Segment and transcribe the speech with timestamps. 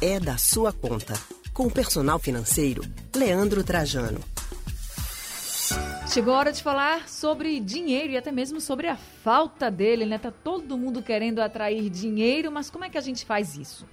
[0.00, 1.14] é da sua conta.
[1.54, 2.82] Com o personal financeiro,
[3.14, 4.20] Leandro Trajano.
[6.12, 10.18] Chegou a hora de falar sobre dinheiro e até mesmo sobre a falta dele, né?
[10.18, 13.86] Tá todo mundo querendo atrair dinheiro, mas como é que a gente faz isso?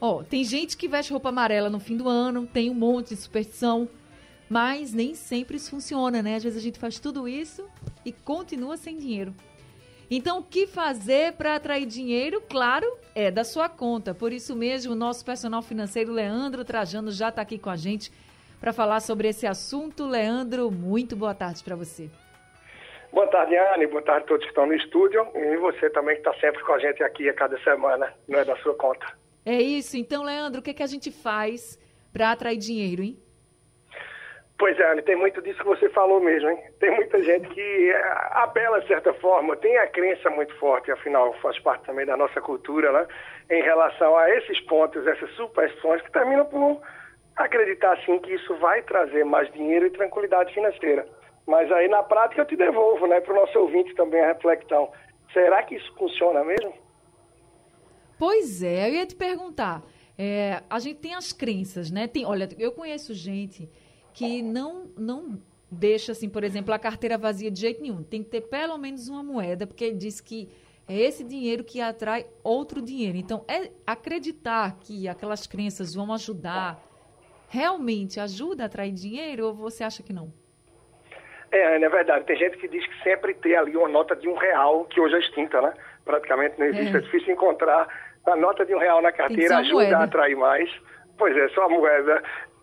[0.00, 3.20] Ó, tem gente que veste roupa amarela no fim do ano, tem um monte de
[3.20, 3.88] superstição,
[4.48, 6.36] mas nem sempre isso funciona, né?
[6.36, 7.64] Às vezes a gente faz tudo isso
[8.04, 9.34] e continua sem dinheiro.
[10.10, 12.42] Então, o que fazer para atrair dinheiro?
[12.50, 14.12] Claro, é da sua conta.
[14.12, 18.10] Por isso mesmo, o nosso personal financeiro Leandro Trajano já está aqui com a gente
[18.58, 20.08] para falar sobre esse assunto.
[20.08, 22.10] Leandro, muito boa tarde para você.
[23.12, 23.86] Boa tarde, Anne.
[23.86, 25.24] Boa tarde a todos que estão no estúdio.
[25.32, 28.12] E você também que está sempre com a gente aqui a cada semana.
[28.26, 29.06] Não é da sua conta.
[29.46, 29.96] É isso.
[29.96, 31.78] Então, Leandro, o que, é que a gente faz
[32.12, 33.16] para atrair dinheiro, hein?
[34.60, 36.58] Pois é, tem muito disso que você falou mesmo, hein?
[36.78, 41.32] Tem muita gente que é, apela, de certa forma, tem a crença muito forte, afinal,
[41.40, 43.08] faz parte também da nossa cultura, né?
[43.50, 46.78] Em relação a esses pontos, essas superstições que terminam por
[47.36, 51.08] acreditar sim que isso vai trazer mais dinheiro e tranquilidade financeira.
[51.46, 54.92] Mas aí na prática eu te devolvo, né, para o nosso ouvinte também a reflexão.
[55.32, 56.74] Será que isso funciona mesmo?
[58.18, 59.80] Pois é, eu ia te perguntar.
[60.18, 62.06] É, a gente tem as crenças, né?
[62.06, 63.70] Tem, olha, eu conheço gente
[64.12, 68.02] que não não deixa assim, por exemplo, a carteira vazia de jeito nenhum.
[68.02, 70.48] Tem que ter pelo menos uma moeda, porque ele diz que
[70.88, 73.16] é esse dinheiro que atrai outro dinheiro.
[73.16, 76.82] Então, é acreditar que aquelas crenças vão ajudar
[77.48, 80.32] realmente ajuda a atrair dinheiro ou você acha que não?
[81.52, 82.24] É, é verdade.
[82.24, 85.16] Tem gente que diz que sempre tem ali uma nota de um real, que hoje
[85.16, 85.74] é extinta, né?
[86.04, 86.94] Praticamente não existe.
[86.94, 87.88] É, é difícil encontrar
[88.26, 89.98] a nota de um real na carteira ajuda moeda.
[89.98, 90.70] a atrair mais.
[91.18, 92.22] Pois é, só a moeda.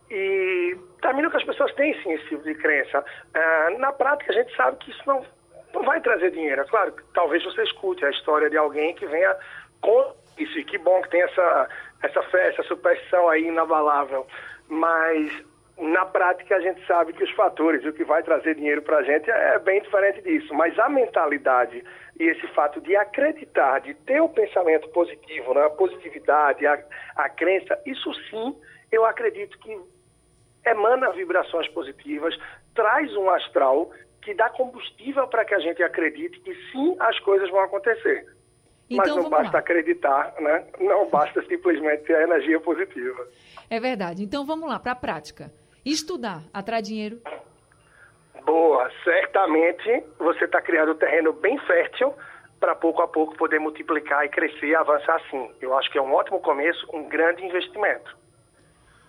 [0.10, 3.00] E termina que as pessoas têm sim esse tipo de crença.
[3.00, 5.26] Uh, na prática, a gente sabe que isso não,
[5.74, 6.62] não vai trazer dinheiro.
[6.62, 9.36] É claro, talvez você escute a história de alguém que venha
[9.82, 10.58] com isso.
[10.60, 11.70] E que bom que tem essa,
[12.04, 14.26] essa fé, essa superstição aí inabalável
[14.70, 15.32] mas
[15.78, 19.04] na prática a gente sabe que os fatores, o que vai trazer dinheiro para a
[19.04, 20.54] gente é bem diferente disso.
[20.54, 21.84] Mas a mentalidade
[22.20, 25.66] e esse fato de acreditar, de ter o um pensamento positivo, né?
[25.66, 26.80] a positividade, a,
[27.16, 28.56] a crença, isso sim,
[28.92, 29.80] eu acredito que
[30.70, 32.38] emana vibrações positivas,
[32.74, 33.90] traz um astral
[34.22, 38.26] que dá combustível para que a gente acredite que sim, as coisas vão acontecer.
[38.90, 39.60] Então, Mas não basta lá.
[39.60, 40.66] acreditar, né?
[40.80, 43.28] Não basta simplesmente ter a energia positiva.
[43.70, 44.24] É verdade.
[44.24, 45.52] Então vamos lá, para a prática.
[45.86, 47.22] Estudar atrai dinheiro?
[48.46, 48.90] Boa.
[49.04, 52.14] Certamente você está criando um terreno bem fértil
[52.60, 55.52] para pouco a pouco poder multiplicar e crescer e avançar assim.
[55.62, 58.18] Eu acho que é um ótimo começo, um grande investimento.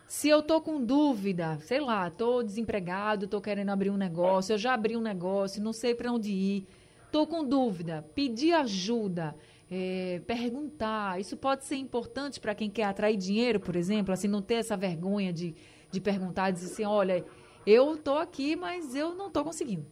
[0.09, 4.59] Se eu tô com dúvida, sei lá, tô desempregado, tô querendo abrir um negócio, eu
[4.59, 6.67] já abri um negócio, não sei para onde ir,
[7.13, 9.35] tô com dúvida, pedir ajuda
[9.71, 11.21] é, perguntar.
[11.21, 14.79] Isso pode ser importante para quem quer atrair dinheiro, por exemplo, assim, não ter essa
[14.79, 15.55] vergonha de,
[15.91, 17.23] de perguntar, dizer assim, olha,
[17.67, 19.85] eu estou aqui, mas eu não estou conseguindo.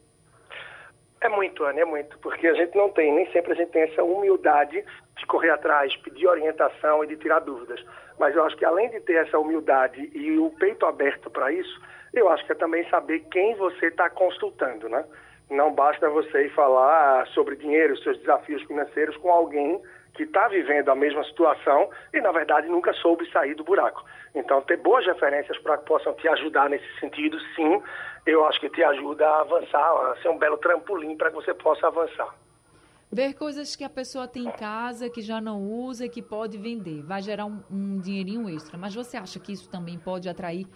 [1.21, 3.83] É muito, Ana, é muito, porque a gente não tem, nem sempre a gente tem
[3.83, 4.83] essa humildade
[5.19, 7.85] de correr atrás, pedir orientação e de tirar dúvidas.
[8.19, 11.81] Mas eu acho que além de ter essa humildade e o peito aberto para isso,
[12.15, 15.05] eu acho que é também saber quem você está consultando, né?
[15.51, 19.81] Não basta você ir falar sobre dinheiro, seus desafios financeiros com alguém
[20.15, 24.03] que está vivendo a mesma situação e, na verdade, nunca soube sair do buraco.
[24.35, 27.83] Então, ter boas referências para que possam te ajudar nesse sentido, sim,
[28.25, 31.53] eu acho que te ajuda a avançar, a ser um belo trampolim para que você
[31.53, 32.35] possa avançar.
[33.11, 36.59] Ver coisas que a pessoa tem em casa, que já não usa e que pode
[36.59, 37.03] vender.
[37.03, 38.77] Vai gerar um, um dinheirinho extra.
[38.77, 40.67] Mas você acha que isso também pode atrair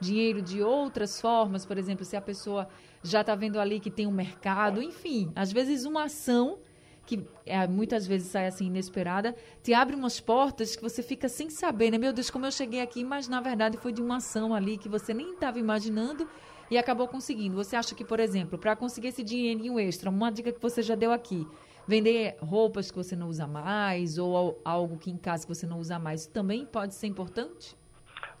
[0.00, 2.68] dinheiro de outras formas, por exemplo, se a pessoa
[3.02, 6.58] já está vendo ali que tem um mercado, enfim, às vezes uma ação
[7.06, 11.48] que é, muitas vezes sai assim inesperada, te abre umas portas que você fica sem
[11.48, 11.98] saber, né?
[11.98, 14.88] Meu Deus, como eu cheguei aqui, mas na verdade foi de uma ação ali que
[14.88, 16.28] você nem estava imaginando
[16.68, 17.54] e acabou conseguindo.
[17.54, 20.96] Você acha que, por exemplo, para conseguir esse dinheirinho extra, uma dica que você já
[20.96, 21.46] deu aqui,
[21.86, 25.78] vender roupas que você não usa mais ou algo que em casa que você não
[25.78, 27.76] usa mais, também pode ser importante?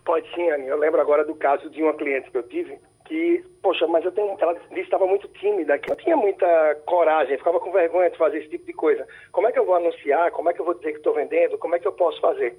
[0.04, 0.66] Pode sim, Anny.
[0.66, 4.12] Eu lembro agora do caso de uma cliente que eu tive que, poxa, mas eu
[4.12, 8.10] tenho, ela disse que estava muito tímida, que não tinha muita coragem, ficava com vergonha
[8.10, 9.06] de fazer esse tipo de coisa.
[9.32, 10.30] Como é que eu vou anunciar?
[10.32, 11.58] Como é que eu vou dizer que estou vendendo?
[11.58, 12.58] Como é que eu posso fazer?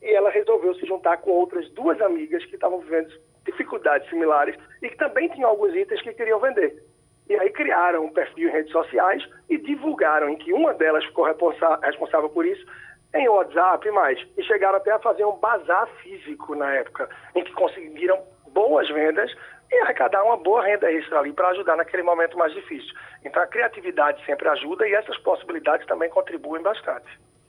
[0.00, 3.12] E ela resolveu se juntar com outras duas amigas que estavam vivendo
[3.44, 6.82] dificuldades similares e que também tinham alguns itens que queriam vender.
[7.28, 11.24] E aí criaram um perfil em redes sociais e divulgaram em que uma delas ficou
[11.24, 12.64] responsável por isso
[13.14, 14.18] em WhatsApp e mais.
[14.36, 18.18] E chegaram até a fazer um bazar físico na época, em que conseguiram
[18.52, 19.30] boas vendas
[19.70, 22.94] e arrecadar uma boa renda extra ali para ajudar naquele momento mais difícil.
[23.24, 27.06] Então a criatividade sempre ajuda e essas possibilidades também contribuem bastante.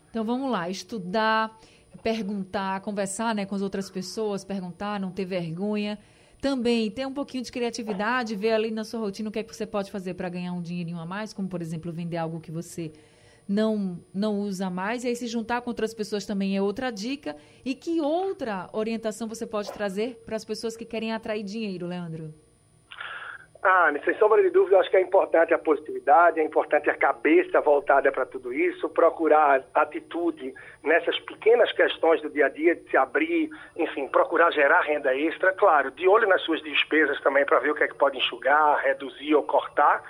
[0.10, 1.52] Então vamos lá, estudar,
[2.04, 5.98] perguntar, conversar né, com as outras pessoas, perguntar, não ter vergonha.
[6.42, 9.54] Também ter um pouquinho de criatividade, ver ali na sua rotina o que é que
[9.54, 12.52] você pode fazer para ganhar um dinheirinho a mais, como por exemplo vender algo que
[12.52, 12.94] você
[13.48, 17.36] não não usa mais, e aí se juntar com outras pessoas também é outra dica.
[17.66, 22.34] E que outra orientação você pode trazer para as pessoas que querem atrair dinheiro, Leandro?
[23.72, 27.62] Ah, sem sombra de dúvida, acho que é importante a positividade, é importante a cabeça
[27.62, 32.98] voltada para tudo isso, procurar atitude nessas pequenas questões do dia a dia, de se
[32.98, 37.70] abrir, enfim, procurar gerar renda extra, claro, de olho nas suas despesas também para ver
[37.70, 40.02] o que é que pode enxugar, reduzir ou cortar.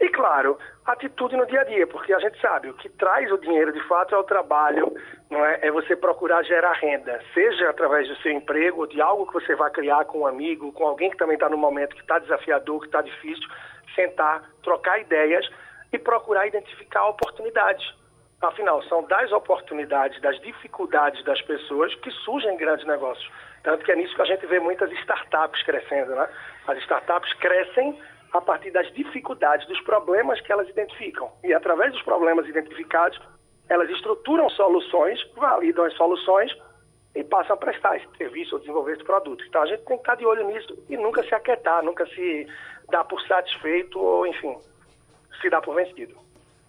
[0.00, 3.36] E, claro, atitude no dia a dia, porque a gente sabe, o que traz o
[3.36, 4.90] dinheiro de fato é o trabalho,
[5.28, 5.58] não é?
[5.60, 9.70] É você procurar gerar renda, seja através do seu emprego, de algo que você vai
[9.70, 12.86] criar com um amigo, com alguém que também está no momento que está desafiador, que
[12.86, 13.46] está difícil,
[13.94, 15.46] sentar, trocar ideias
[15.92, 17.84] e procurar identificar oportunidades.
[18.40, 23.30] Afinal, são das oportunidades, das dificuldades das pessoas que surgem grandes negócios.
[23.62, 26.26] Tanto que é nisso que a gente vê muitas startups crescendo, né?
[26.66, 28.00] As startups crescem
[28.32, 31.30] a partir das dificuldades, dos problemas que elas identificam.
[31.42, 33.20] E através dos problemas identificados,
[33.68, 36.52] elas estruturam soluções, validam as soluções
[37.14, 39.44] e passam a prestar esse serviço ou desenvolver esse produto.
[39.46, 42.46] Então a gente tem que estar de olho nisso e nunca se aquietar, nunca se
[42.90, 44.56] dar por satisfeito ou, enfim,
[45.40, 46.14] se dar por vencido.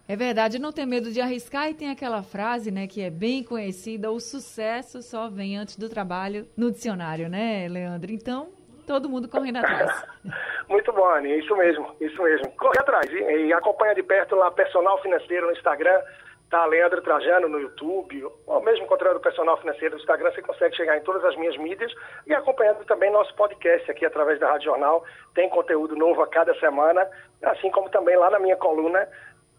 [0.08, 3.44] É verdade, não ter medo de arriscar e tem aquela frase, né, que é bem
[3.44, 8.12] conhecida, o sucesso só vem antes do trabalho no dicionário, né, Leandro?
[8.12, 8.50] Então,
[8.92, 10.04] todo mundo correndo atrás.
[10.68, 12.52] Muito bom, Anny, isso mesmo, isso mesmo.
[12.58, 16.02] Corre atrás e, e acompanha de perto lá Personal Financeiro no Instagram,
[16.50, 16.66] tá?
[16.66, 20.98] Leandro Trajano no YouTube, ou mesmo encontrando o Personal Financeiro no Instagram, você consegue chegar
[20.98, 21.94] em todas as minhas mídias
[22.28, 25.06] e acompanhando também nosso podcast aqui através da Rádio Jornal.
[25.34, 27.08] Tem conteúdo novo a cada semana,
[27.44, 29.08] assim como também lá na minha coluna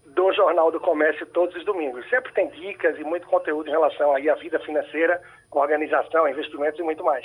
[0.06, 2.06] do Jornal do Comércio todos os domingos.
[2.10, 6.82] Sempre tem dicas e muito conteúdo em relação aí à vida financeira, organização, investimentos e
[6.82, 7.24] muito mais.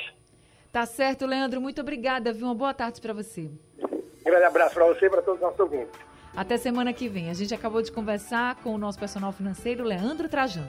[0.78, 1.60] Tá certo, Leandro.
[1.60, 2.32] Muito obrigada.
[2.32, 2.46] Viu?
[2.46, 3.50] Uma boa tarde para você.
[3.82, 6.00] Um grande abraço para você e para todos os nossos ouvintes.
[6.36, 7.32] Até semana que vem.
[7.32, 10.68] A gente acabou de conversar com o nosso personal financeiro, Leandro Trajano.